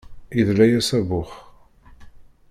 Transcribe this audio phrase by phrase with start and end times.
[0.39, 1.31] Iḍla-yas abux.